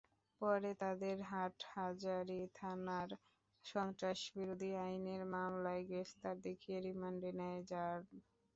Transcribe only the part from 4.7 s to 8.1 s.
আইনের মামলায় গ্রেপ্তার দেখিয়ে রিমান্ডে নেয় র্যাব।